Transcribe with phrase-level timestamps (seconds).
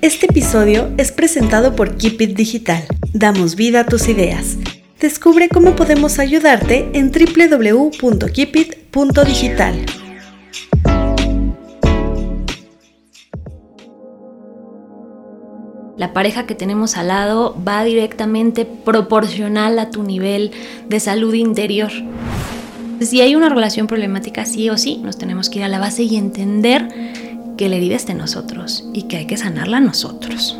[0.00, 2.84] Este episodio es presentado por Keep It Digital.
[3.12, 4.56] Damos vida a tus ideas.
[5.00, 9.86] Descubre cómo podemos ayudarte en www.keepit.digital.
[15.96, 20.52] La pareja que tenemos al lado va directamente proporcional a tu nivel
[20.88, 21.90] de salud interior.
[23.00, 26.04] Si hay una relación problemática, sí o sí, nos tenemos que ir a la base
[26.04, 26.86] y entender
[27.58, 30.56] que la herida está en nosotros y que hay que sanarla nosotros.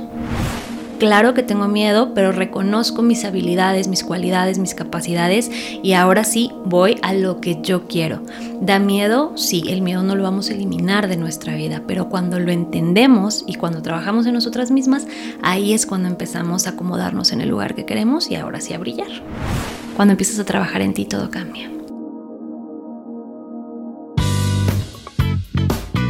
[0.99, 5.49] Claro que tengo miedo, pero reconozco mis habilidades, mis cualidades, mis capacidades
[5.81, 8.21] y ahora sí voy a lo que yo quiero.
[8.61, 9.33] ¿Da miedo?
[9.37, 13.45] Sí, el miedo no lo vamos a eliminar de nuestra vida, pero cuando lo entendemos
[13.47, 15.07] y cuando trabajamos en nosotras mismas,
[15.41, 18.79] ahí es cuando empezamos a acomodarnos en el lugar que queremos y ahora sí a
[18.79, 19.23] brillar.
[19.95, 21.78] Cuando empiezas a trabajar en ti todo cambia.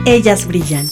[0.08, 0.88] Ellas brillan.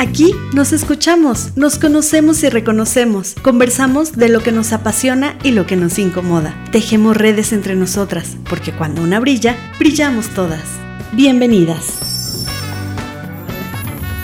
[0.00, 5.64] Aquí nos escuchamos, nos conocemos y reconocemos, conversamos de lo que nos apasiona y lo
[5.64, 6.52] que nos incomoda.
[6.72, 10.64] Tejemos redes entre nosotras, porque cuando una brilla, brillamos todas.
[11.12, 12.00] Bienvenidas.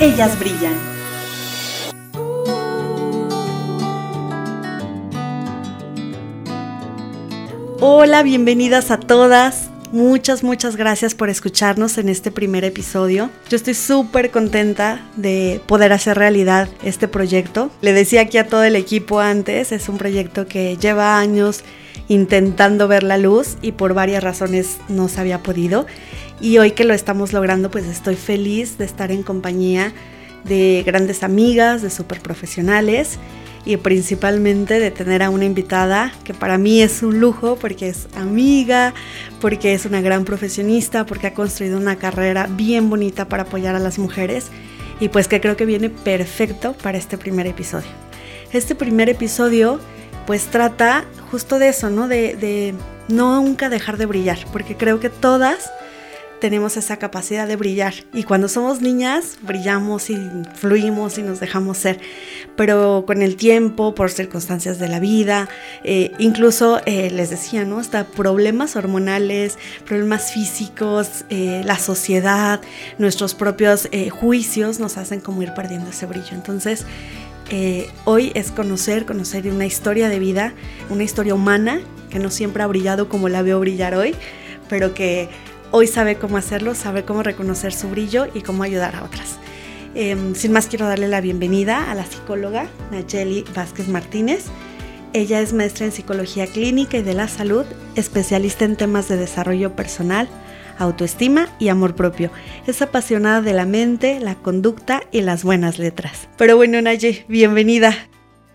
[0.00, 0.74] Ellas brillan.
[7.78, 9.71] Hola, bienvenidas a todas.
[9.92, 13.28] Muchas, muchas gracias por escucharnos en este primer episodio.
[13.50, 17.70] Yo estoy súper contenta de poder hacer realidad este proyecto.
[17.82, 21.60] Le decía aquí a todo el equipo antes, es un proyecto que lleva años
[22.08, 25.84] intentando ver la luz y por varias razones no se había podido.
[26.40, 29.92] Y hoy que lo estamos logrando, pues estoy feliz de estar en compañía
[30.44, 33.18] de grandes amigas, de súper profesionales
[33.64, 38.08] y principalmente de tener a una invitada que para mí es un lujo porque es
[38.16, 38.92] amiga,
[39.40, 43.78] porque es una gran profesionista, porque ha construido una carrera bien bonita para apoyar a
[43.78, 44.46] las mujeres
[45.00, 47.88] y pues que creo que viene perfecto para este primer episodio.
[48.52, 49.80] Este primer episodio
[50.26, 52.08] pues trata justo de eso, ¿no?
[52.08, 52.74] De, de
[53.08, 55.70] nunca dejar de brillar, porque creo que todas
[56.42, 57.94] tenemos esa capacidad de brillar.
[58.12, 60.18] Y cuando somos niñas, brillamos y
[60.56, 62.00] fluimos y nos dejamos ser.
[62.56, 65.48] Pero con el tiempo, por circunstancias de la vida,
[65.84, 67.78] eh, incluso eh, les decía, ¿no?
[67.78, 72.60] Hasta problemas hormonales, problemas físicos, eh, la sociedad,
[72.98, 76.32] nuestros propios juicios nos hacen como ir perdiendo ese brillo.
[76.32, 76.86] Entonces,
[78.04, 80.54] hoy es conocer, conocer una historia de vida,
[80.90, 81.80] una historia humana
[82.10, 84.16] que no siempre ha brillado como la veo brillar hoy,
[84.68, 85.28] pero que
[85.72, 89.38] hoy sabe cómo hacerlo, sabe cómo reconocer su brillo y cómo ayudar a otras.
[89.94, 94.44] Em, sin más, quiero darle la bienvenida a la psicóloga Nayeli Vázquez Martínez.
[95.12, 97.66] Ella es maestra en psicología clínica y de la salud,
[97.96, 100.28] especialista en temas de desarrollo personal,
[100.78, 102.30] autoestima y amor propio.
[102.66, 106.28] Es apasionada de la mente, la conducta y las buenas letras.
[106.38, 107.94] Pero bueno, Nayeli, bienvenida.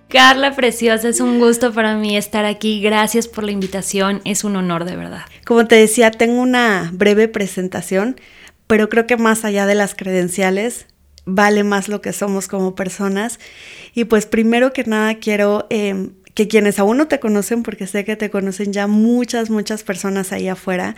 [0.10, 2.82] Carla Preciosa, es un gusto para mí estar aquí.
[2.82, 5.26] Gracias por la invitación, es un honor de verdad.
[5.46, 8.20] Como te decía, tengo una breve presentación,
[8.68, 10.86] pero creo que más allá de las credenciales,
[11.26, 13.38] vale más lo que somos como personas.
[13.94, 18.06] Y pues primero que nada quiero em, que quienes aún no te conocen, porque sé
[18.06, 20.96] que te conocen ya muchas, muchas personas ahí afuera,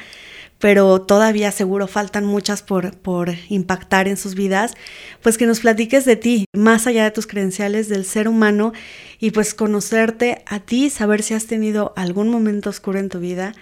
[0.59, 4.75] pero todavía seguro faltan muchas por, por impactar en sus vidas,
[5.23, 8.73] pues que nos platiques de ti, más allá de tus credenciales, del ser humano
[9.19, 13.53] y pues conocerte a ti, saber si has tenido algún momento oscuro en tu vida,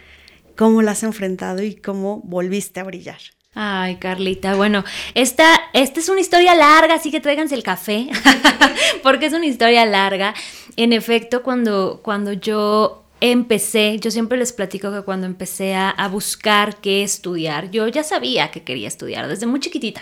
[0.55, 3.19] cómo lo has enfrentado y cómo volviste a brillar.
[3.59, 4.83] Ay, Carlita, bueno,
[5.15, 8.07] esta, esta es una historia larga, así que tráiganse el café,
[9.03, 10.35] porque es una historia larga.
[10.75, 16.77] En efecto, cuando, cuando yo empecé, yo siempre les platico que cuando empecé a, buscar
[16.77, 20.01] qué estudiar, yo ya sabía que quería estudiar desde muy chiquitita,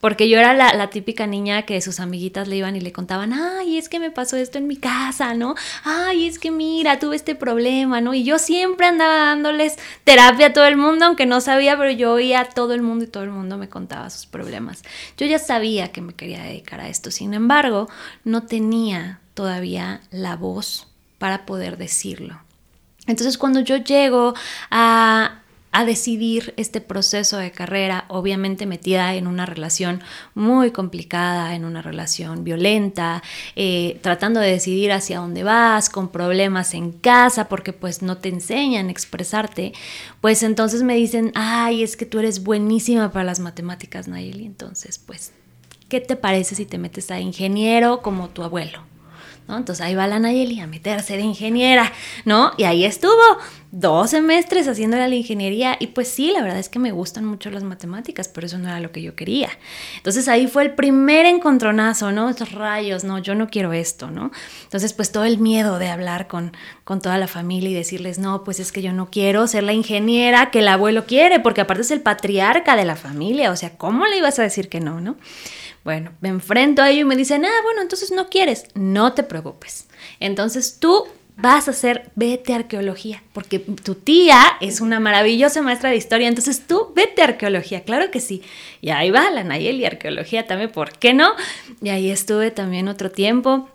[0.00, 3.78] porque yo era la, típica niña que sus amiguitas le iban y le contaban, ay,
[3.78, 5.54] es que me pasó esto en mi casa, ¿no?
[5.84, 8.14] Ay, es que mira, tuve este problema, ¿no?
[8.14, 12.12] Y yo siempre andaba dándoles terapia a todo el mundo, aunque no sabía, pero yo
[12.12, 14.82] oía a todo el mundo y todo el mundo me contaba sus problemas.
[15.16, 17.88] Yo ya sabía que me quería dedicar a esto, sin embargo,
[18.24, 20.88] no tenía todavía la voz
[21.18, 22.45] para poder decirlo.
[23.06, 24.34] Entonces cuando yo llego
[24.70, 25.42] a,
[25.84, 30.02] decidir este proceso de carrera, obviamente metida en una relación
[30.34, 33.22] muy complicada, en una relación violenta,
[33.56, 38.30] eh, tratando de decidir hacia dónde vas, con problemas en casa, porque pues no te
[38.30, 39.74] enseñan a expresarte,
[40.22, 44.98] pues entonces me dicen, ay, es que tú eres buenísima para las matemáticas, Nayeli, entonces
[44.98, 45.32] pues,
[45.90, 48.95] ¿qué te parece si te metes a ingeniero como tu abuelo?
[49.48, 49.56] ¿No?
[49.56, 51.92] Entonces ahí va la Nayeli a meterse de ingeniera,
[52.24, 52.52] ¿no?
[52.56, 53.22] Y ahí estuvo
[53.72, 57.50] dos semestres haciendo la ingeniería y pues sí, la verdad es que me gustan mucho
[57.50, 59.50] las matemáticas, pero eso no era lo que yo quería.
[59.98, 62.30] Entonces ahí fue el primer encontronazo, ¿no?
[62.30, 64.30] Estos rayos, no, yo no quiero esto, ¿no?
[64.64, 66.52] Entonces pues todo el miedo de hablar con,
[66.84, 69.72] con toda la familia y decirles, no, pues es que yo no quiero ser la
[69.72, 73.76] ingeniera que el abuelo quiere, porque aparte es el patriarca de la familia, o sea,
[73.76, 75.16] ¿cómo le ibas a decir que no, no?
[75.86, 79.22] Bueno, me enfrento a ello y me dicen, ah, bueno, entonces no quieres, no te
[79.22, 79.86] preocupes.
[80.18, 81.04] Entonces tú
[81.36, 86.26] vas a hacer, vete a arqueología, porque tu tía es una maravillosa maestra de historia,
[86.26, 88.42] entonces tú vete a arqueología, claro que sí.
[88.80, 91.34] Y ahí va la Nayeli, arqueología también, ¿por qué no?
[91.80, 93.68] Y ahí estuve también otro tiempo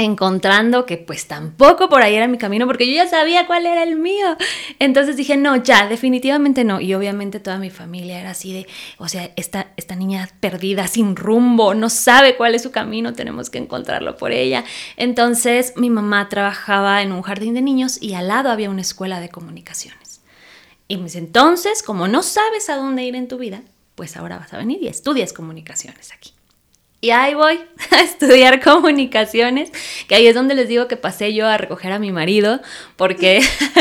[0.00, 3.82] encontrando que pues tampoco por ahí era mi camino porque yo ya sabía cuál era
[3.82, 4.36] el mío.
[4.78, 6.80] Entonces dije, no, ya, definitivamente no.
[6.80, 8.66] Y obviamente toda mi familia era así de,
[8.98, 13.50] o sea, esta, esta niña perdida, sin rumbo, no sabe cuál es su camino, tenemos
[13.50, 14.64] que encontrarlo por ella.
[14.96, 19.20] Entonces mi mamá trabajaba en un jardín de niños y al lado había una escuela
[19.20, 20.20] de comunicaciones.
[20.88, 23.62] Y me dice, entonces, como no sabes a dónde ir en tu vida,
[23.94, 26.32] pues ahora vas a venir y estudias comunicaciones aquí.
[27.02, 27.58] Y ahí voy
[27.90, 29.72] a estudiar comunicaciones,
[30.06, 32.60] que ahí es donde les digo que pasé yo a recoger a mi marido,
[32.96, 33.40] porque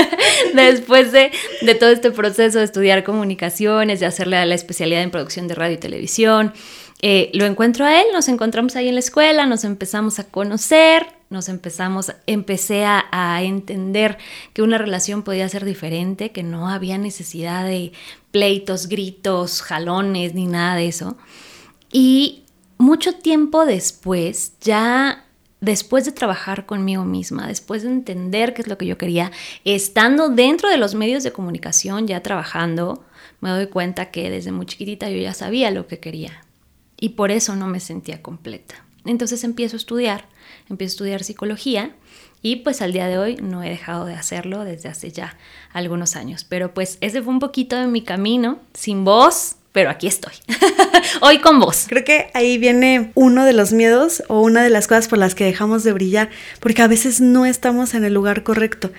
[0.53, 1.31] después de,
[1.79, 5.79] todo este proceso de estudiar comunicaciones, de hacerle la especialidad en producción de radio y
[5.79, 6.53] televisión,
[7.01, 11.07] eh, lo encuentro a él, nos encontramos ahí en la escuela, nos empezamos a conocer,
[11.29, 14.17] nos empezamos, empecé a, a, entender
[14.53, 17.93] que una relación podía ser diferente, que no había necesidad de
[18.31, 21.15] pleitos, gritos, jalones, ni nada de eso.
[21.91, 22.43] Y
[22.79, 25.25] mucho tiempo después, ya
[25.61, 29.31] después de trabajar conmigo misma, después de entender qué es lo que yo quería,
[29.65, 33.03] estando dentro de los medios de comunicación, ya trabajando,
[33.41, 36.45] me doy cuenta que desde muy chiquitita yo ya sabía lo que quería
[36.97, 38.85] y por eso no me sentía completa.
[39.05, 40.29] Entonces empiezo a estudiar,
[40.69, 41.95] empiezo a estudiar psicología
[42.41, 45.37] y pues al día de hoy no he dejado de hacerlo desde hace ya
[45.73, 46.45] algunos años.
[46.45, 50.33] Pero pues ese fue un poquito de mi camino, sin voz, pero aquí estoy.
[51.21, 51.85] Hoy con vos.
[51.87, 55.35] Creo que ahí viene uno de los miedos o una de las cosas por las
[55.35, 56.29] que dejamos de brillar,
[56.59, 58.91] porque a veces no estamos en el lugar correcto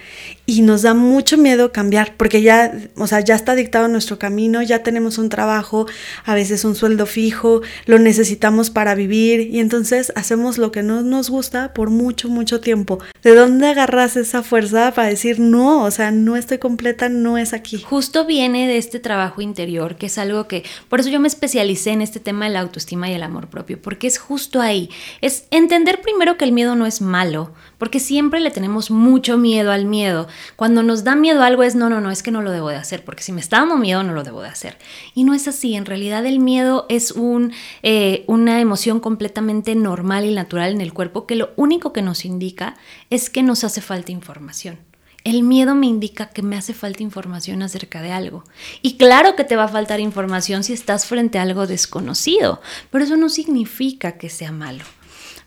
[0.51, 4.63] y nos da mucho miedo cambiar, porque ya, o sea, ya está dictado nuestro camino,
[4.63, 5.87] ya tenemos un trabajo,
[6.25, 11.03] a veces un sueldo fijo, lo necesitamos para vivir y entonces hacemos lo que no
[11.03, 12.99] nos gusta por mucho, mucho tiempo.
[13.23, 15.85] ¿De dónde agarras esa fuerza para decir no?
[15.85, 17.83] O sea, no estoy completa, no es aquí.
[17.83, 21.91] Justo viene de este trabajo interior, que es algo que, por eso yo me especialicé
[21.91, 25.45] en este tema de la autoestima y el amor propio, porque es justo ahí, es
[25.51, 29.87] entender primero que el miedo no es malo, porque siempre le tenemos mucho miedo al
[29.87, 30.29] miedo.
[30.55, 32.77] Cuando nos da miedo algo es, no, no, no, es que no lo debo de
[32.77, 34.77] hacer, porque si me está dando miedo no lo debo de hacer.
[35.15, 40.27] Y no es así, en realidad el miedo es un, eh, una emoción completamente normal
[40.27, 42.77] y natural en el cuerpo que lo único que nos indica
[43.09, 44.79] es que nos hace falta información.
[45.25, 48.45] El miedo me indica que me hace falta información acerca de algo.
[48.83, 52.61] Y claro que te va a faltar información si estás frente a algo desconocido,
[52.91, 54.85] pero eso no significa que sea malo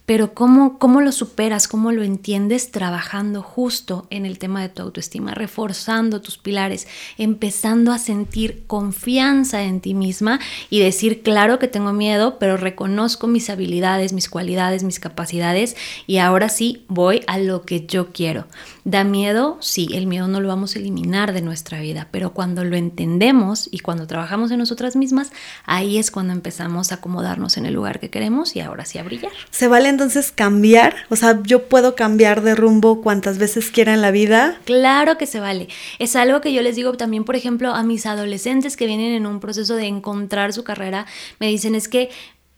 [0.06, 1.68] pero ¿cómo, ¿cómo lo superas?
[1.68, 2.72] ¿Cómo lo entiendes?
[2.72, 9.64] Trabajando justo en el tema de tu autoestima, reforzando tus pilares, empezando a sentir confianza
[9.64, 10.40] en ti misma
[10.70, 16.18] y decir, claro que tengo miedo, pero reconozco mis habilidades, mis cualidades, mis capacidades y
[16.18, 18.46] ahora sí voy a lo que yo quiero.
[18.84, 19.58] ¿Da miedo?
[19.62, 23.70] Sí, el miedo no lo vamos a eliminar de nuestra vida, pero cuando lo entendemos
[23.72, 25.32] y cuando trabajamos en nosotras mismas,
[25.64, 29.04] ahí es cuando empezamos a acomodarnos en el lugar que queremos y ahora sí a
[29.04, 29.32] brillar.
[29.50, 30.95] Se vale entonces cambiar?
[31.10, 34.59] O sea, yo puedo cambiar de rumbo cuantas veces quiera en la vida.
[34.66, 35.69] Claro que se vale.
[36.00, 39.26] Es algo que yo les digo también, por ejemplo, a mis adolescentes que vienen en
[39.26, 41.06] un proceso de encontrar su carrera,
[41.40, 42.09] me dicen es que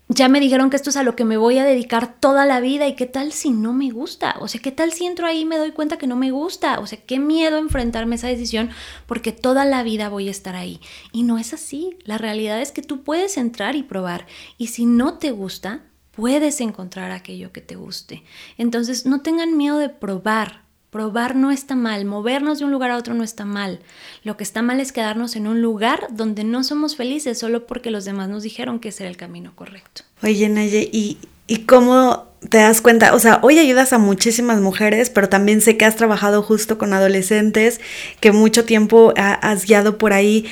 [0.07, 2.59] ya me dijeron que esto es a lo que me voy a dedicar toda la
[2.59, 5.41] vida y qué tal si no me gusta, o sea, qué tal si entro ahí
[5.41, 8.27] y me doy cuenta que no me gusta, o sea, qué miedo enfrentarme a esa
[8.27, 8.69] decisión
[9.07, 10.79] porque toda la vida voy a estar ahí.
[11.11, 14.27] Y no es así, la realidad es que tú puedes entrar y probar
[14.59, 15.81] y si no te gusta,
[16.15, 18.23] puedes encontrar aquello que te guste.
[18.57, 20.63] Entonces, no tengan miedo de probar.
[20.89, 23.81] Probar no está mal, movernos de un lugar a otro no está mal.
[24.23, 27.91] Lo que está mal es quedarnos en un lugar donde no somos felices solo porque
[27.91, 30.03] los demás nos dijeron que ese era el camino correcto.
[30.23, 31.17] Oye, Naye, ¿y,
[31.47, 33.13] ¿y cómo te das cuenta?
[33.13, 36.93] O sea, hoy ayudas a muchísimas mujeres, pero también sé que has trabajado justo con
[36.93, 37.81] adolescentes,
[38.21, 40.45] que mucho tiempo has guiado por ahí.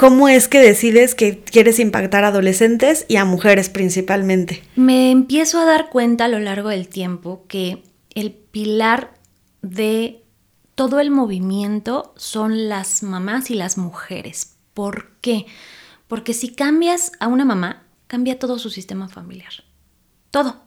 [0.00, 4.62] ¿Cómo es que decides que quieres impactar a adolescentes y a mujeres principalmente?
[4.74, 7.82] Me empiezo a dar cuenta a lo largo del tiempo que
[8.14, 9.12] el pilar
[9.60, 10.24] de
[10.74, 14.56] todo el movimiento son las mamás y las mujeres.
[14.72, 15.44] ¿Por qué?
[16.08, 19.52] Porque si cambias a una mamá, cambia todo su sistema familiar.
[20.30, 20.62] Todo.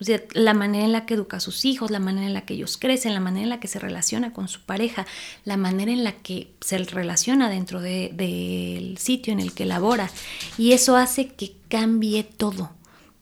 [0.00, 2.42] O sea, la manera en la que educa a sus hijos, la manera en la
[2.42, 5.06] que ellos crecen, la manera en la que se relaciona con su pareja,
[5.44, 10.10] la manera en la que se relaciona dentro del sitio en el que labora.
[10.56, 12.70] Y eso hace que cambie todo.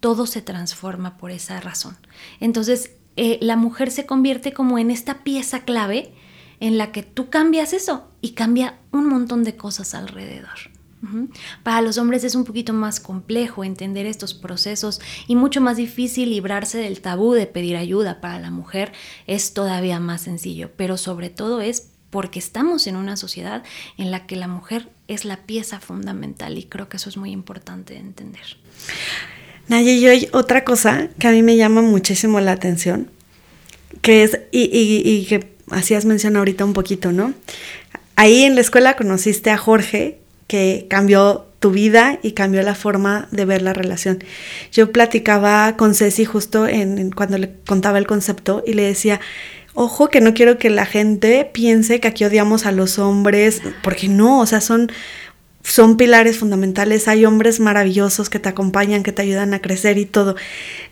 [0.01, 1.97] Todo se transforma por esa razón.
[2.41, 6.13] Entonces, eh, la mujer se convierte como en esta pieza clave
[6.61, 10.76] en la que tú cambias eso y cambia un montón de cosas alrededor.
[11.63, 16.31] Para los hombres es un poquito más complejo entender estos procesos y mucho más difícil
[16.31, 18.21] librarse del tabú de pedir ayuda.
[18.21, 18.93] Para la mujer
[19.27, 23.63] es todavía más sencillo, pero sobre todo es porque estamos en una sociedad
[23.99, 27.31] en la que la mujer es la pieza fundamental y creo que eso es muy
[27.31, 28.57] importante de entender.
[29.69, 33.11] Naya, y hay otra cosa que a mí me llama muchísimo la atención,
[34.01, 37.35] que es, y, y, y que hacías mención ahorita un poquito, ¿no?
[38.15, 43.29] Ahí en la escuela conociste a Jorge, que cambió tu vida y cambió la forma
[43.31, 44.23] de ver la relación.
[44.73, 49.21] Yo platicaba con Ceci justo en, cuando le contaba el concepto y le decía,
[49.75, 54.09] ojo que no quiero que la gente piense que aquí odiamos a los hombres, porque
[54.09, 54.91] no, o sea, son,
[55.63, 60.07] son pilares fundamentales, hay hombres maravillosos que te acompañan, que te ayudan a crecer y
[60.07, 60.37] todo.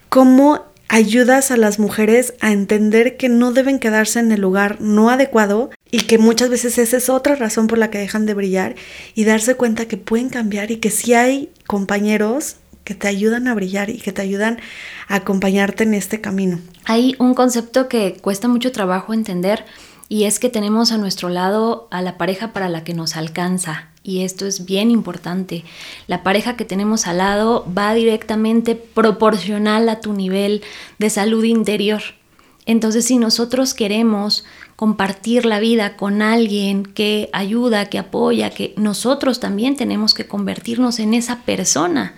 [0.08, 5.10] ¿Cómo ayudas a las mujeres a entender que no deben quedarse en el lugar no
[5.10, 8.76] adecuado y que muchas veces esa es otra razón por la que dejan de brillar
[9.16, 13.54] y darse cuenta que pueden cambiar y que si hay compañeros que te ayudan a
[13.54, 14.60] brillar y que te ayudan
[15.08, 16.60] a acompañarte en este camino.
[16.84, 19.64] Hay un concepto que cuesta mucho trabajo entender
[20.08, 23.88] y es que tenemos a nuestro lado a la pareja para la que nos alcanza
[24.04, 25.64] y esto es bien importante.
[26.06, 30.62] La pareja que tenemos al lado va directamente proporcional a tu nivel
[30.98, 32.02] de salud interior.
[32.66, 34.44] Entonces, si nosotros queremos
[34.76, 40.98] compartir la vida con alguien que ayuda, que apoya, que nosotros también tenemos que convertirnos
[40.98, 42.14] en esa persona.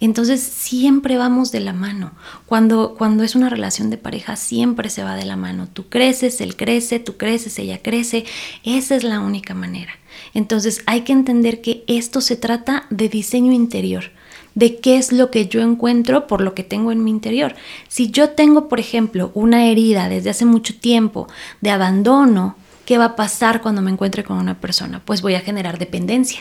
[0.00, 2.12] Entonces siempre vamos de la mano.
[2.46, 5.68] Cuando, cuando es una relación de pareja, siempre se va de la mano.
[5.70, 8.24] Tú creces, él crece, tú creces, ella crece.
[8.64, 9.92] Esa es la única manera.
[10.34, 14.10] Entonces hay que entender que esto se trata de diseño interior,
[14.54, 17.54] de qué es lo que yo encuentro por lo que tengo en mi interior.
[17.88, 21.28] Si yo tengo, por ejemplo, una herida desde hace mucho tiempo
[21.60, 25.00] de abandono, ¿qué va a pasar cuando me encuentre con una persona?
[25.04, 26.40] Pues voy a generar dependencia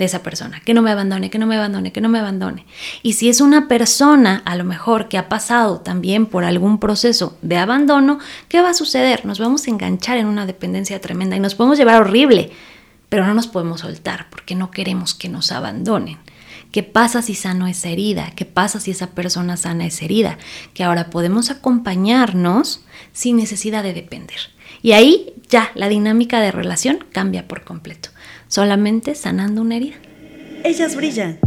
[0.00, 2.64] de esa persona, que no me abandone, que no me abandone, que no me abandone.
[3.02, 7.36] Y si es una persona, a lo mejor, que ha pasado también por algún proceso
[7.42, 8.18] de abandono,
[8.48, 9.26] ¿qué va a suceder?
[9.26, 12.50] Nos vamos a enganchar en una dependencia tremenda y nos podemos llevar horrible
[13.10, 16.16] pero no nos podemos soltar porque no queremos que nos abandonen.
[16.72, 18.32] ¿Qué pasa si sano esa herida?
[18.36, 20.38] ¿Qué pasa si esa persona sana esa herida?
[20.72, 24.38] Que ahora podemos acompañarnos sin necesidad de depender.
[24.80, 28.10] Y ahí ya la dinámica de relación cambia por completo,
[28.46, 29.96] solamente sanando una herida.
[30.62, 31.40] Ellas brillan.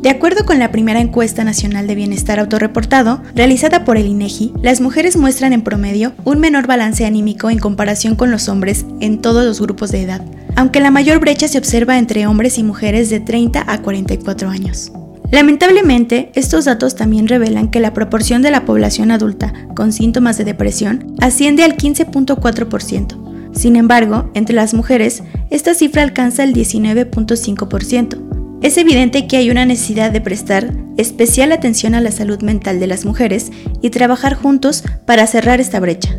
[0.00, 4.80] De acuerdo con la primera encuesta nacional de bienestar autorreportado, realizada por el INEGI, las
[4.80, 9.44] mujeres muestran en promedio un menor balance anímico en comparación con los hombres en todos
[9.44, 10.24] los grupos de edad,
[10.54, 14.92] aunque la mayor brecha se observa entre hombres y mujeres de 30 a 44 años.
[15.32, 20.44] Lamentablemente, estos datos también revelan que la proporción de la población adulta con síntomas de
[20.44, 23.52] depresión asciende al 15.4%.
[23.52, 28.27] Sin embargo, entre las mujeres, esta cifra alcanza el 19.5%.
[28.60, 32.88] Es evidente que hay una necesidad de prestar especial atención a la salud mental de
[32.88, 36.16] las mujeres y trabajar juntos para cerrar esta brecha.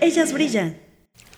[0.00, 0.76] Ellas brillan.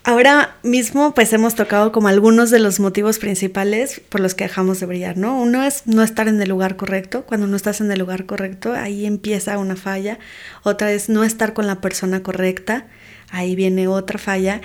[0.05, 4.79] Ahora mismo pues hemos tocado como algunos de los motivos principales por los que dejamos
[4.79, 5.39] de brillar, ¿no?
[5.39, 7.25] Uno es no estar en el lugar correcto.
[7.27, 10.19] Cuando no estás en el lugar correcto, ahí empieza una falla.
[10.63, 12.87] Otra es no estar con la persona correcta.
[13.31, 14.63] Ahí viene otra falla.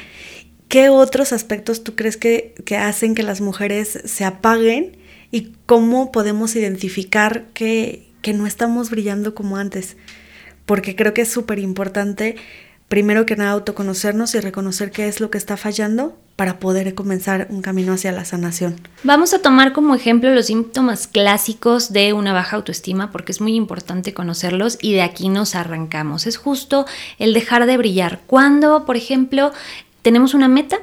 [0.73, 4.97] ¿Qué otros aspectos tú crees que, hacen que las mujeres se apaguen
[5.29, 9.97] y cómo podemos identificar que, que no estamos brillando como antes?
[10.65, 12.37] Porque creo que es súper importante,
[12.87, 17.45] primero que nada, autoconocernos y reconocer qué es lo que está fallando para poder comenzar
[17.51, 18.75] un camino hacia la sanación.
[19.03, 23.53] Vamos a tomar como ejemplo los síntomas clásicos de una baja autoestima porque es muy
[23.53, 26.25] importante conocerlos y de aquí nos arrancamos.
[26.25, 26.87] Es justo
[27.19, 28.21] el dejar de brillar.
[28.25, 29.51] Cuando, por ejemplo,
[30.03, 30.79] tenemos una meta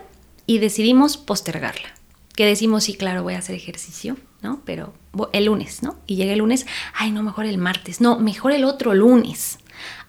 [0.46, 1.94] y decidimos postergarla.
[2.34, 4.62] Que decimos, sí, claro, voy a hacer ejercicio, ¿no?
[4.64, 4.94] Pero
[5.32, 5.96] el lunes, ¿no?
[6.06, 9.58] Y llega el lunes, ay, no, mejor el martes, no, mejor el otro lunes.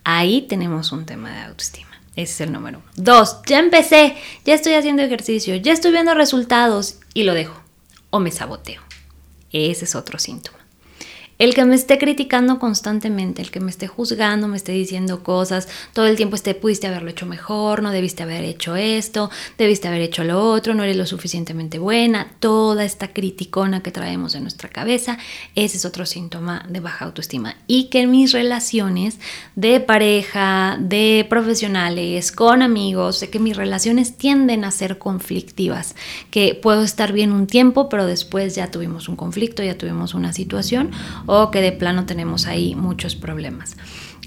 [0.03, 1.89] Ahí tenemos un tema de autoestima.
[2.15, 2.81] Ese es el número.
[2.95, 4.15] Dos, ya empecé,
[4.45, 7.61] ya estoy haciendo ejercicio, ya estoy viendo resultados y lo dejo.
[8.09, 8.81] O me saboteo.
[9.51, 10.60] Ese es otro síntoma.
[11.41, 15.67] El que me esté criticando constantemente, el que me esté juzgando, me esté diciendo cosas,
[15.91, 20.01] todo el tiempo esté, pudiste haberlo hecho mejor, no debiste haber hecho esto, debiste haber
[20.01, 24.69] hecho lo otro, no eres lo suficientemente buena, toda esta criticona que traemos en nuestra
[24.69, 25.17] cabeza,
[25.55, 27.55] ese es otro síntoma de baja autoestima.
[27.65, 29.17] Y que mis relaciones
[29.55, 35.95] de pareja, de profesionales, con amigos, de que mis relaciones tienden a ser conflictivas,
[36.29, 40.33] que puedo estar bien un tiempo, pero después ya tuvimos un conflicto, ya tuvimos una
[40.33, 40.91] situación
[41.33, 43.77] o que de plano tenemos ahí muchos problemas.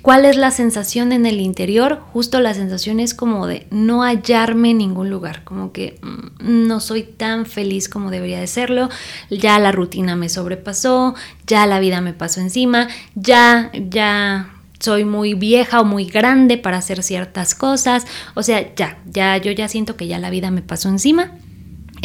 [0.00, 2.00] ¿Cuál es la sensación en el interior?
[2.14, 6.80] Justo la sensación es como de no hallarme en ningún lugar, como que mm, no
[6.80, 8.88] soy tan feliz como debería de serlo,
[9.28, 11.14] ya la rutina me sobrepasó,
[11.46, 16.78] ya la vida me pasó encima, ya, ya soy muy vieja o muy grande para
[16.78, 20.62] hacer ciertas cosas, o sea, ya, ya, yo ya siento que ya la vida me
[20.62, 21.32] pasó encima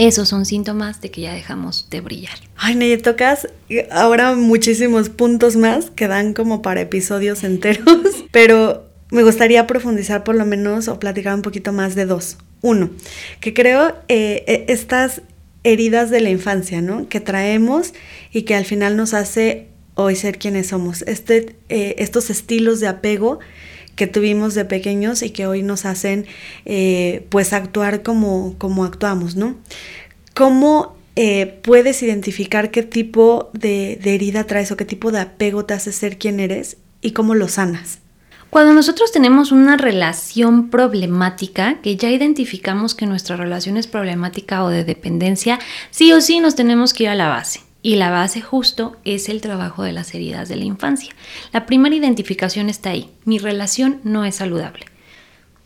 [0.08, 2.38] esos son síntomas de que ya dejamos de brillar.
[2.56, 3.50] Ay, Neye, tocas
[3.91, 8.00] ahora muchísimos puntos más que dan como para episodios enteros,
[8.32, 12.38] pero me gustaría profundizar por lo menos o platicar un poquito más de dos.
[12.62, 12.89] Uno,
[13.39, 15.22] que creo eh, e, estas
[15.63, 17.08] heridas de la infancia, ¿no?
[17.10, 17.94] Que traemos
[18.32, 21.01] y que al final nos hace hoy ser quienes somos.
[21.03, 23.39] Este, eh, estos estilos de apego
[24.00, 26.25] que tuvimos de pequeños y que hoy nos hacen
[26.63, 29.58] eh, pues actuar como, como actuamos, ¿no?
[30.34, 35.65] ¿Cómo eh, puedes identificar qué tipo de, de herida traes o qué tipo de apego
[35.65, 38.00] te hace ser quien eres y cómo lo sanas?
[38.50, 44.70] Cuando nosotros tenemos una relación problemática, que ya identificamos que nuestra relación es problemática o
[44.70, 45.60] de dependencia,
[45.91, 47.69] sí o sí nos tenemos que ir a la base.
[47.81, 51.15] Y la base justo es el trabajo de las heridas de la infancia.
[51.53, 53.09] La primera identificación está ahí.
[53.24, 54.86] Mi relación no es saludable.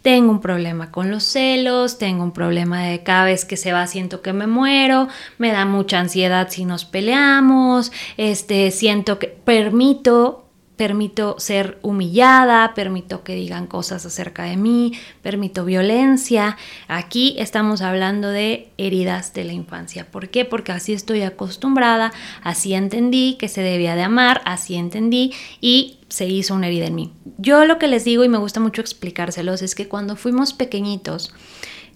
[0.03, 3.87] Tengo un problema con los celos, tengo un problema de cada vez que se va
[3.87, 10.42] siento que me muero, me da mucha ansiedad si nos peleamos, este siento que permito
[10.83, 16.57] permito ser humillada, permito que digan cosas acerca de mí, permito violencia.
[16.89, 20.11] Aquí estamos hablando de heridas de la infancia.
[20.11, 20.43] ¿Por qué?
[20.43, 22.11] Porque así estoy acostumbrada,
[22.43, 26.95] así entendí que se debía de amar, así entendí y se hizo una herida en
[26.95, 27.13] mí.
[27.37, 31.33] Yo lo que les digo y me gusta mucho explicárselos es que cuando fuimos pequeñitos,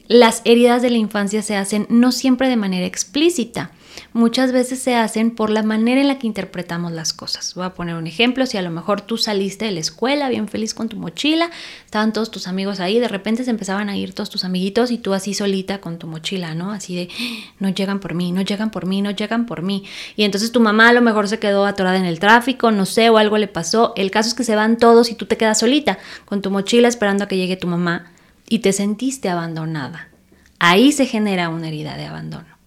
[0.08, 3.72] las heridas de la infancia se hacen no siempre de manera explícita
[4.14, 7.54] muchas veces se hacen por la manera en la que interpretamos las cosas.
[7.56, 10.48] Voy a poner un ejemplo, si a lo mejor tú saliste de la escuela bien
[10.48, 11.50] feliz con tu mochila,
[11.86, 14.98] estaban todos tus amigos ahí, de repente se empezaban a ir todos tus amiguitos y
[14.98, 16.72] tú así solita con tu mochila, ¿no?
[16.72, 17.10] Así de,
[17.60, 19.84] no llegan por mí, no llegan por mí, no llegan por mí.
[20.16, 23.10] Y entonces tu mamá a lo mejor se quedó atorada en el tráfico, no sé,
[23.10, 23.94] o algo le pasó.
[23.96, 26.88] El caso es que se van todos y tú te quedas solita con tu mochila
[26.88, 28.12] esperando a que llegue tu mamá
[28.50, 30.10] y te sentiste abandonada.
[30.60, 32.58] Ahí se genera una herida de abandono.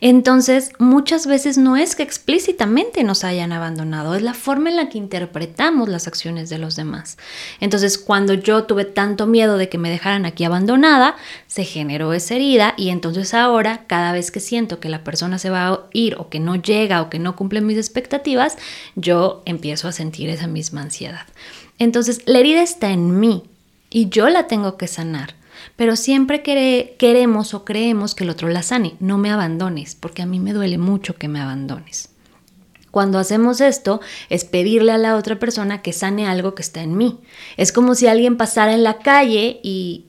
[0.00, 4.88] Entonces, muchas veces no es que explícitamente nos hayan abandonado, es la forma en la
[4.88, 7.18] que interpretamos las acciones de los demás.
[7.60, 11.14] Entonces, cuando yo tuve tanto miedo de que me dejaran aquí abandonada,
[11.46, 15.50] se generó esa herida y entonces ahora, cada vez que siento que la persona se
[15.50, 18.58] va a ir o que no llega o que no cumple mis expectativas,
[18.96, 21.26] yo empiezo a sentir esa misma ansiedad.
[21.78, 23.44] Entonces, la herida está en mí
[23.92, 25.36] y yo la tengo que sanar
[25.76, 28.94] pero siempre queremos o creemos que el otro la sane.
[29.00, 32.10] No me abandones, porque a mí me duele mucho que me abandones.
[32.90, 36.96] Cuando hacemos esto es pedirle a la otra persona que sane algo que está en
[36.96, 37.20] mí.
[37.56, 40.04] Es como si alguien pasara en la calle y,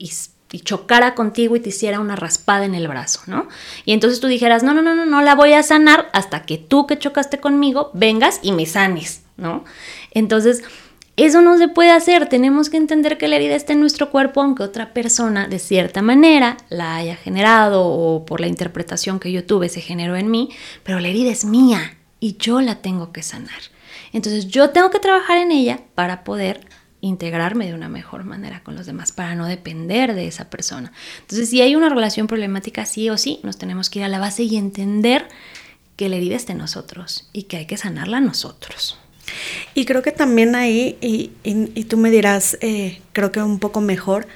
[0.52, 3.48] y chocara contigo y te hiciera una raspada en el brazo, ¿no?
[3.86, 6.58] Y entonces tú dijeras, no, no, no, no, no la voy a sanar hasta que
[6.58, 9.64] tú que chocaste conmigo vengas y me sanes, ¿no?
[10.10, 10.62] Entonces,
[11.16, 14.42] eso no se puede hacer, tenemos que entender que la herida está en nuestro cuerpo,
[14.42, 19.44] aunque otra persona de cierta manera la haya generado o por la interpretación que yo
[19.44, 20.50] tuve se generó en mí,
[20.82, 23.60] pero la herida es mía y yo la tengo que sanar.
[24.12, 26.66] Entonces yo tengo que trabajar en ella para poder
[27.00, 30.92] integrarme de una mejor manera con los demás, para no depender de esa persona.
[31.20, 34.18] Entonces si hay una relación problemática, sí o sí, nos tenemos que ir a la
[34.18, 35.28] base y entender
[35.96, 38.98] que la herida está en nosotros y que hay que sanarla nosotros.
[39.74, 43.80] Y creo que también ahí, y, y, tú me dirás, eh, creo que un poco
[43.80, 44.26] mejor,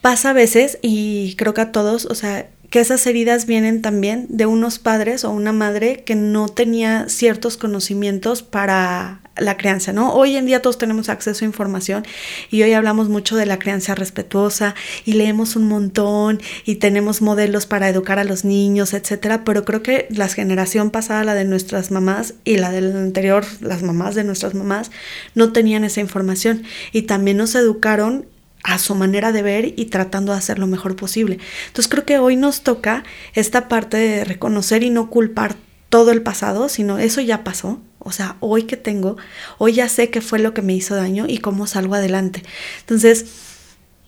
[0.00, 4.26] pasa a veces, y creo que a todos, o sea, que esas heridas vienen también
[4.28, 10.12] de unos padres o una madre que no tenía ciertos conocimientos para la crianza, ¿no?
[10.12, 12.04] Hoy en día todos tenemos acceso a información
[12.50, 17.66] y hoy hablamos mucho de la crianza respetuosa y leemos un montón y tenemos modelos
[17.66, 21.92] para educar a los niños, etcétera, pero creo que la generación pasada, la de nuestras
[21.92, 24.90] mamás y la del anterior, las mamás de nuestras mamás,
[25.36, 28.26] no tenían esa información y también nos educaron
[28.64, 31.38] a su manera de ver y tratando de hacer lo mejor posible.
[31.68, 35.54] Entonces creo que hoy nos toca esta parte de reconocer y no culpar
[35.90, 39.16] todo el pasado, sino eso ya pasó, O sea, hoy que tengo,
[39.58, 42.42] hoy ya sé qué fue lo que me hizo daño y cómo salgo adelante.
[42.80, 43.26] Entonces,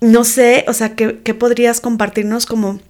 [0.00, 2.80] no sé, o sea, ¿qué, podrías compartirnos como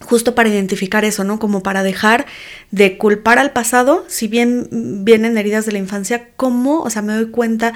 [0.00, 1.38] justo para identificar eso, ¿no?
[1.38, 2.26] Como para dejar
[2.70, 4.68] de culpar al pasado, si bien
[5.04, 7.74] vienen heridas de la infancia, ¿cómo, o sea, me doy cuenta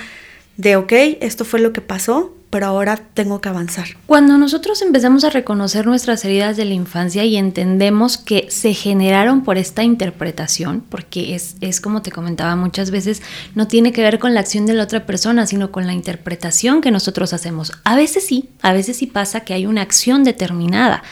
[0.56, 3.86] de, ok, esto fue lo que pasó, pero ahora tengo que avanzar.
[4.06, 9.42] Cuando nosotros empezamos a reconocer nuestras heridas de la infancia y entendemos que se generaron
[9.42, 13.22] por esta interpretación, porque es, es como te comentaba muchas veces,
[13.54, 16.80] no tiene que ver con la acción de la otra persona, sino con la interpretación
[16.80, 17.72] que nosotros hacemos.
[17.84, 21.02] A veces sí, a veces sí pasa que hay una acción determinada,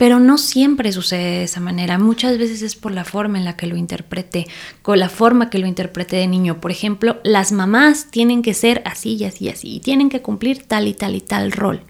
[0.00, 1.98] pero no siempre sucede de esa manera.
[1.98, 4.46] Muchas veces es por la forma en la que lo interprete,
[4.80, 6.58] con la forma que lo interprete de niño.
[6.58, 10.22] Por ejemplo, las mamás tienen que ser así y así y así, y tienen que
[10.22, 11.82] cumplir tal y tal y tal rol.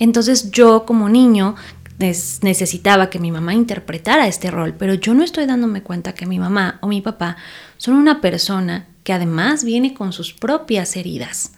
[0.00, 1.54] Entonces yo como niño
[2.00, 6.40] necesitaba que mi mamá interpretara este rol, pero yo no estoy dándome cuenta que mi
[6.40, 7.36] mamá o mi papá
[7.76, 11.52] son una persona que además viene con sus propias heridas.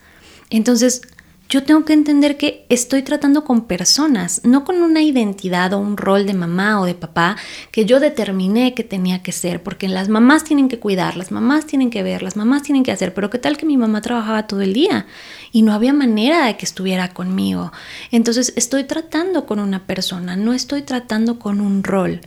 [0.51, 1.01] Entonces,
[1.49, 5.97] yo tengo que entender que estoy tratando con personas, no con una identidad o un
[5.97, 7.37] rol de mamá o de papá
[7.71, 11.65] que yo determiné que tenía que ser, porque las mamás tienen que cuidar, las mamás
[11.67, 14.47] tienen que ver, las mamás tienen que hacer, pero qué tal que mi mamá trabajaba
[14.47, 15.07] todo el día
[15.51, 17.73] y no había manera de que estuviera conmigo.
[18.11, 22.21] Entonces estoy tratando con una persona, no estoy tratando con un rol.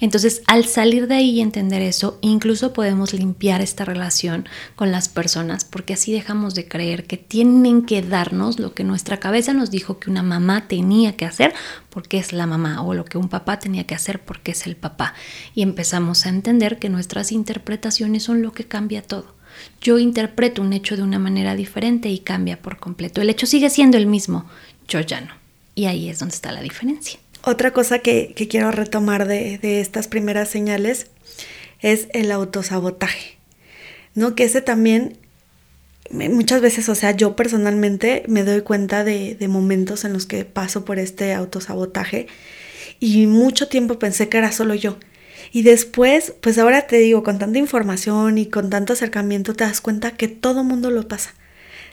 [0.00, 5.08] Entonces, al salir de ahí y entender eso, incluso podemos limpiar esta relación con las
[5.08, 9.98] personas, porque así dejamos de creer que tienen que darnos que nuestra cabeza nos dijo
[9.98, 11.52] que una mamá tenía que hacer
[11.90, 14.76] porque es la mamá, o lo que un papá tenía que hacer porque es el
[14.76, 15.14] papá.
[15.54, 19.34] Y empezamos a entender que nuestras interpretaciones son lo que cambia todo.
[19.80, 23.20] Yo interpreto un hecho de una manera diferente y cambia por completo.
[23.20, 24.46] El hecho sigue siendo el mismo,
[24.88, 25.34] yo ya no.
[25.74, 27.18] Y ahí es donde está la diferencia.
[27.42, 31.08] Otra cosa que, quiero retomar de, estas primeras señales
[31.80, 33.36] es el autosabotaje,
[34.14, 34.34] ¿no?
[34.34, 35.18] Que ese también,
[36.10, 40.44] muchas veces, o sea, yo personalmente me doy cuenta de, de momentos en los que
[40.44, 42.26] paso por este autosabotaje
[43.00, 44.98] y mucho tiempo pensé que era solo yo.
[45.52, 49.80] Y después, pues ahora te digo, con tanta información y con tanto acercamiento, te das
[49.80, 51.34] cuenta que todo mundo lo pasa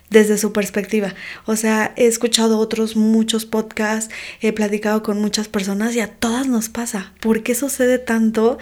[0.09, 1.15] desde su perspectiva.
[1.45, 6.47] O sea, he escuchado otros muchos podcasts, he platicado con muchas personas y a todas
[6.47, 7.13] nos pasa.
[7.19, 8.59] ¿Por qué sucede tanto?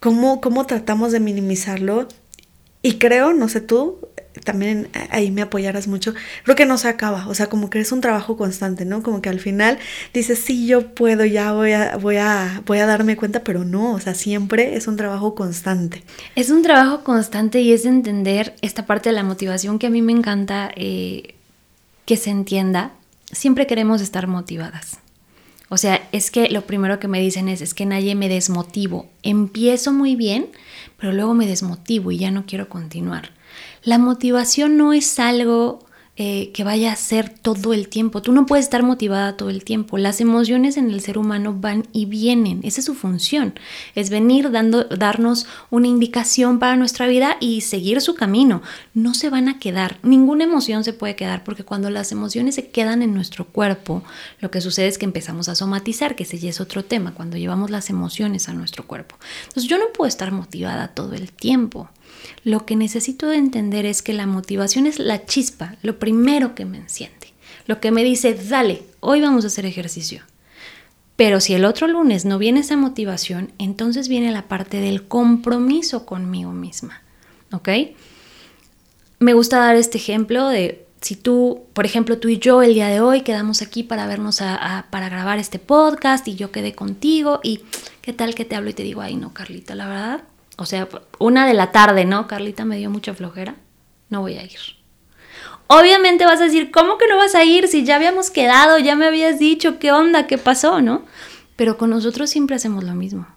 [0.00, 2.08] ¿Cómo, cómo tratamos de minimizarlo?
[2.82, 4.00] Y creo, no sé tú,
[4.44, 7.92] también ahí me apoyarás mucho, creo que no se acaba, o sea, como que es
[7.92, 9.02] un trabajo constante, ¿no?
[9.02, 9.78] Como que al final
[10.12, 13.92] dices, sí, yo puedo, ya voy a, voy a, voy a darme cuenta, pero no,
[13.92, 16.02] o sea, siempre es un trabajo constante.
[16.34, 20.02] Es un trabajo constante y es entender esta parte de la motivación que a mí
[20.02, 21.34] me encanta eh,
[22.04, 22.92] que se entienda.
[23.30, 24.98] Siempre queremos estar motivadas.
[25.68, 29.06] O sea, es que lo primero que me dicen es, es que nadie me desmotivo.
[29.22, 30.48] Empiezo muy bien,
[30.98, 33.32] pero luego me desmotivo y ya no quiero continuar.
[33.82, 35.87] La motivación no es algo
[36.20, 38.22] eh, que vaya a ser todo el tiempo.
[38.22, 39.98] Tú no puedes estar motivada todo el tiempo.
[39.98, 42.58] Las emociones en el ser humano van y vienen.
[42.64, 43.54] Esa es su función.
[43.94, 48.62] Es venir dando, darnos una indicación para nuestra vida y seguir su camino.
[48.94, 49.98] No se van a quedar.
[50.02, 54.02] Ninguna emoción se puede quedar porque cuando las emociones se quedan en nuestro cuerpo,
[54.40, 57.36] lo que sucede es que empezamos a somatizar, que ese ya es otro tema, cuando
[57.36, 59.14] llevamos las emociones a nuestro cuerpo.
[59.46, 61.88] Entonces yo no puedo estar motivada todo el tiempo.
[62.44, 66.64] Lo que necesito de entender es que la motivación es la chispa, lo primero que
[66.64, 67.32] me enciende,
[67.66, 70.22] lo que me dice, dale, hoy vamos a hacer ejercicio.
[71.16, 76.06] Pero si el otro lunes no viene esa motivación, entonces viene la parte del compromiso
[76.06, 77.02] conmigo misma.
[77.50, 77.68] ¿Ok?
[79.18, 82.88] Me gusta dar este ejemplo de si tú, por ejemplo, tú y yo el día
[82.88, 87.60] de hoy quedamos aquí para vernos para grabar este podcast y yo quedé contigo y
[88.00, 90.20] qué tal que te hablo y te digo, ay no, Carlita, la verdad,
[90.58, 90.88] o sea,
[91.20, 92.26] una de la tarde, ¿no?
[92.26, 93.54] Carlita me dio mucha flojera.
[94.10, 94.58] No voy a ir.
[95.68, 98.96] Obviamente vas a decir, ¿cómo que no vas a ir si ya habíamos quedado, ya
[98.96, 101.04] me habías dicho qué onda, qué pasó, ¿no?
[101.54, 103.28] Pero con nosotros siempre hacemos lo mismo.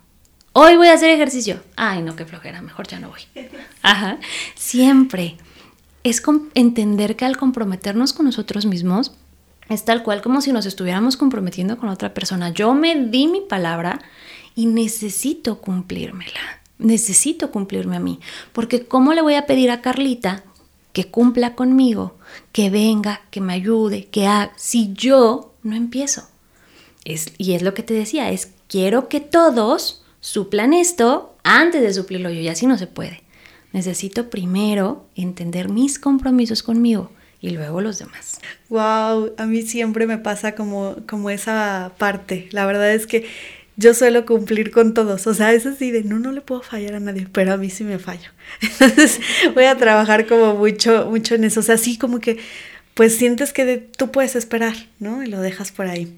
[0.53, 1.61] Hoy voy a hacer ejercicio.
[1.75, 3.21] Ay, no, qué flojera, mejor ya no voy.
[3.83, 4.17] Ajá.
[4.55, 5.37] Siempre.
[6.03, 6.23] Es
[6.55, 9.13] entender que al comprometernos con nosotros mismos,
[9.69, 12.49] es tal cual como si nos estuviéramos comprometiendo con otra persona.
[12.49, 14.01] Yo me di mi palabra
[14.55, 18.19] y necesito cumplírmela necesito cumplirme a mí,
[18.53, 20.43] porque ¿cómo le voy a pedir a Carlita
[20.93, 22.17] que cumpla conmigo,
[22.51, 26.27] que venga, que me ayude, que haga, si yo no empiezo?
[27.05, 31.93] Es, y es lo que te decía, es quiero que todos suplan esto antes de
[31.93, 33.23] suplirlo yo, y así no se puede.
[33.73, 38.39] Necesito primero entender mis compromisos conmigo y luego los demás.
[38.69, 42.47] Wow, a mí siempre me pasa como, como esa parte.
[42.51, 43.27] La verdad es que
[43.77, 45.27] yo suelo cumplir con todos.
[45.27, 47.69] O sea, es así de no, no le puedo fallar a nadie, pero a mí
[47.69, 48.29] sí me fallo.
[48.61, 49.19] Entonces
[49.53, 51.59] voy a trabajar como mucho, mucho en eso.
[51.61, 52.39] O sea, sí como que
[52.93, 55.23] pues sientes que tú puedes esperar, ¿no?
[55.23, 56.13] Y lo dejas por ahí.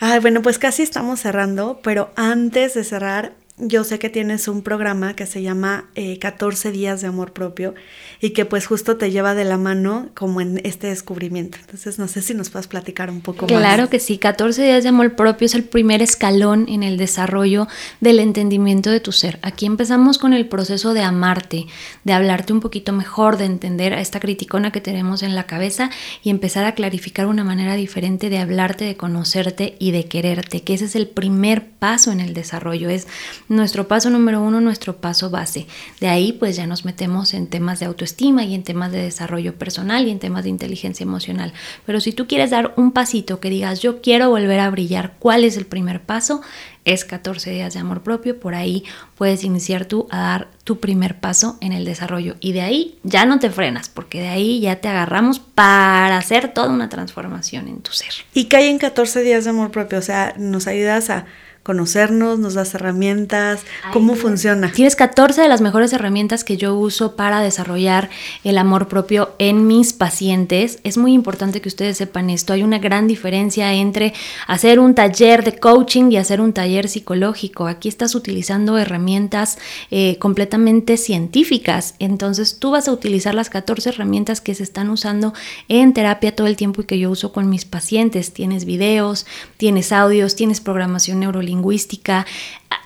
[0.00, 4.60] Ay, bueno, pues casi estamos cerrando, pero antes de cerrar, yo sé que tienes un
[4.60, 5.88] programa que se llama
[6.20, 7.74] 14 eh, días de amor propio
[8.20, 11.56] y que pues justo te lleva de la mano como en este descubrimiento.
[11.60, 13.58] Entonces no sé si nos puedes platicar un poco más.
[13.58, 17.66] Claro que sí, 14 días de amor propio es el primer escalón en el desarrollo
[18.00, 19.38] del entendimiento de tu ser.
[19.40, 21.66] Aquí empezamos con el proceso de amarte,
[22.04, 25.90] de hablarte un poquito mejor, de entender a esta criticona que tenemos en la cabeza
[26.22, 30.74] y empezar a clarificar una manera diferente de hablarte, de conocerte y de quererte, que
[30.74, 33.06] ese es el primer paso en el desarrollo, es
[33.48, 35.66] nuestro paso número uno, nuestro paso base.
[36.00, 39.54] De ahí pues ya nos metemos en temas de autoestima y en temas de desarrollo
[39.54, 41.52] personal y en temas de inteligencia emocional.
[41.84, 45.44] Pero si tú quieres dar un pasito que digas yo quiero volver a brillar, ¿cuál
[45.44, 46.42] es el primer paso?
[46.84, 48.84] Es 14 días de amor propio, por ahí
[49.16, 53.26] puedes iniciar tú a dar tu primer paso en el desarrollo y de ahí ya
[53.26, 57.80] no te frenas, porque de ahí ya te agarramos para hacer toda una transformación en
[57.80, 58.12] tu ser.
[58.34, 59.98] ¿Y hay en 14 días de amor propio?
[59.98, 61.26] O sea, nos ayudas a
[61.66, 64.70] conocernos, nos das herramientas, cómo funciona.
[64.70, 68.08] Tienes 14 de las mejores herramientas que yo uso para desarrollar
[68.44, 70.78] el amor propio en mis pacientes.
[70.84, 72.52] Es muy importante que ustedes sepan esto.
[72.52, 74.14] Hay una gran diferencia entre
[74.46, 77.66] hacer un taller de coaching y hacer un taller psicológico.
[77.66, 79.58] Aquí estás utilizando herramientas
[79.90, 81.96] eh, completamente científicas.
[81.98, 85.34] Entonces tú vas a utilizar las 14 herramientas que se están usando
[85.66, 88.32] en terapia todo el tiempo y que yo uso con mis pacientes.
[88.32, 89.26] Tienes videos,
[89.56, 91.55] tienes audios, tienes programación neurolingüística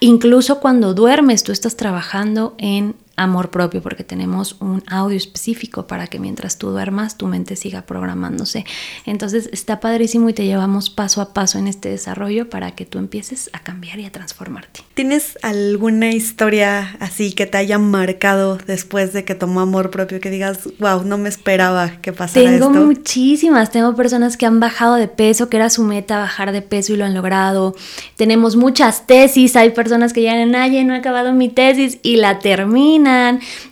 [0.01, 6.07] incluso cuando duermes tú estás trabajando en amor propio, porque tenemos un audio específico para
[6.07, 8.65] que mientras tú duermas tu mente siga programándose.
[9.05, 12.99] Entonces está padrísimo y te llevamos paso a paso en este desarrollo para que tú
[12.99, 14.81] empieces a cambiar y a transformarte.
[14.95, 20.31] ¿Tienes alguna historia así que te haya marcado después de que tomó amor propio, que
[20.31, 25.09] digas, wow, no me esperaba que pasara Tengo muchísimas, tengo personas que han bajado de
[25.09, 27.75] peso, que era su meta bajar de peso y lo han logrado.
[28.17, 32.17] Tenemos muchas tesis, hay personas que ya en ay, no he acabado mi tesis y
[32.17, 33.10] la termina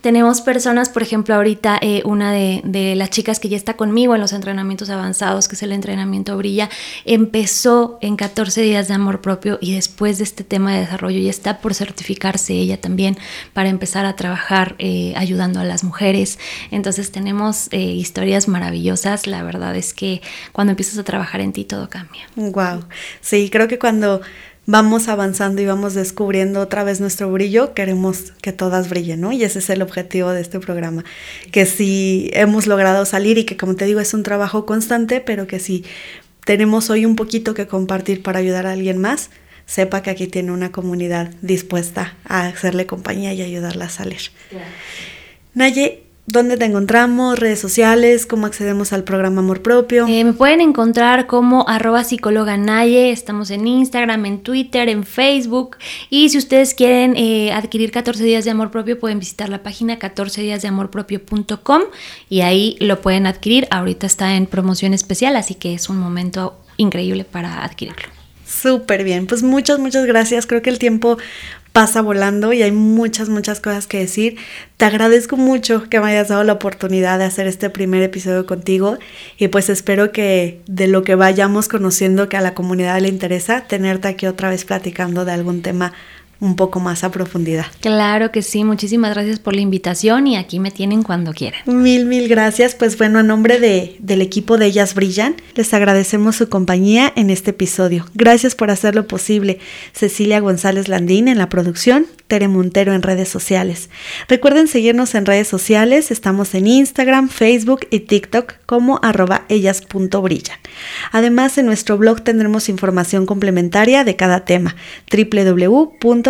[0.01, 4.21] tenemos personas, por ejemplo, ahorita eh, una de, las chicas que ya está conmigo en
[4.21, 6.69] los entrenamientos avanzados, que es el entrenamiento Brilla,
[7.05, 11.31] empezó en 14 días de amor propio y después de este tema de desarrollo ya
[11.31, 13.19] está por certificarse ella también
[13.53, 16.39] para empezar a trabajar eh, ayudando a las mujeres.
[16.71, 19.27] Entonces tenemos eh, historias maravillosas.
[19.27, 20.23] La verdad es que
[20.53, 22.23] cuando empiezas a trabajar en ti todo cambia.
[22.37, 22.85] Wow.
[23.21, 24.21] Sí, creo que cuando
[24.69, 29.33] vamos avanzando y vamos descubriendo otra vez nuestro brillo, queremos que todas brillen, ¿no?
[29.33, 31.07] Y ese es el objetivo de este programa,
[31.51, 35.47] que si hemos logrado salir y que como te digo es un trabajo constante, pero
[35.47, 35.87] que si
[36.45, 39.31] tenemos hoy un poquito que compartir para ayudar a alguien más,
[39.65, 44.21] sepa que aquí tiene una comunidad dispuesta a hacerle compañía y ayudarla a salir.
[45.55, 47.39] Naye, ¿Dónde te encontramos?
[47.39, 48.27] ¿Redes sociales?
[48.27, 50.07] ¿Cómo accedemos al programa Amor Propio?
[50.07, 53.11] Eh, me pueden encontrar como arroba psicóloga Naye.
[53.11, 55.79] Estamos en Instagram, en Twitter, en Facebook.
[56.11, 59.99] Y si ustedes quieren eh, adquirir 14 días de amor propio, pueden visitar la página
[59.99, 61.81] 14 días de amor propio.com
[62.29, 63.67] y ahí lo pueden adquirir.
[63.71, 68.19] Ahorita está en promoción especial, así que es un momento increíble para adquirirlo.
[68.49, 70.47] Súper bien, pues muchas, muchas gracias.
[70.47, 71.19] Creo que el tiempo
[71.79, 74.37] pasa volando y hay muchas, muchas cosas que decir.
[74.79, 78.99] Te agradezco mucho que me hayas dado la oportunidad de hacer este primer episodio contigo
[79.37, 83.61] y pues espero que de lo que vayamos conociendo que a la comunidad le interesa,
[83.69, 85.93] tenerte aquí otra vez platicando de algún tema
[86.41, 87.67] un poco más a profundidad.
[87.81, 91.61] Claro que sí, muchísimas gracias por la invitación y aquí me tienen cuando quieran.
[91.67, 92.75] Mil, mil gracias.
[92.75, 97.31] Pues bueno, a nombre de, del equipo de Ellas Brillan, les agradecemos su compañía en
[97.31, 98.07] este episodio.
[98.15, 99.59] Gracias por hacerlo posible.
[99.93, 103.91] Cecilia González Landín en la producción, Tere Montero en redes sociales.
[104.29, 110.59] Recuerden seguirnos en redes sociales, estamos en Instagram, Facebook y TikTok como arroba ellas.brillan.
[111.11, 114.77] Además, en nuestro blog tendremos información complementaria de cada tema,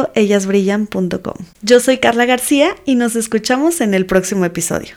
[0.04, 1.34] www.ellasbrillan.com.
[1.62, 4.96] Yo soy Carla García y nos escuchamos en el próximo episodio.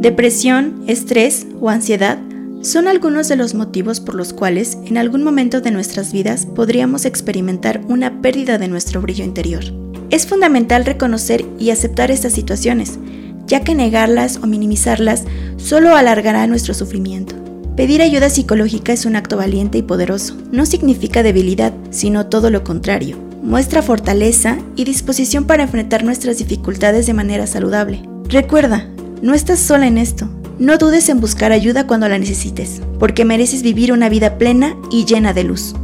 [0.00, 2.18] Depresión, estrés o ansiedad
[2.62, 7.04] son algunos de los motivos por los cuales en algún momento de nuestras vidas podríamos
[7.04, 9.64] experimentar una pérdida de nuestro brillo interior.
[10.10, 12.98] Es fundamental reconocer y aceptar estas situaciones,
[13.46, 15.24] ya que negarlas o minimizarlas
[15.56, 17.45] solo alargará nuestro sufrimiento.
[17.76, 20.34] Pedir ayuda psicológica es un acto valiente y poderoso.
[20.50, 23.18] No significa debilidad, sino todo lo contrario.
[23.42, 28.02] Muestra fortaleza y disposición para enfrentar nuestras dificultades de manera saludable.
[28.30, 28.88] Recuerda,
[29.20, 30.26] no estás sola en esto.
[30.58, 35.04] No dudes en buscar ayuda cuando la necesites, porque mereces vivir una vida plena y
[35.04, 35.74] llena de luz.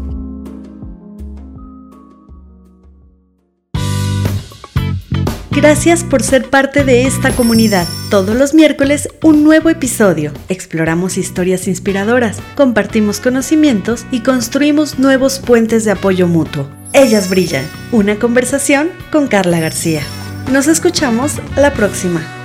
[5.54, 7.86] Gracias por ser parte de esta comunidad.
[8.10, 10.32] Todos los miércoles un nuevo episodio.
[10.48, 16.70] Exploramos historias inspiradoras, compartimos conocimientos y construimos nuevos puentes de apoyo mutuo.
[16.94, 17.66] Ellas brillan.
[17.92, 20.00] Una conversación con Carla García.
[20.50, 22.41] Nos escuchamos la próxima.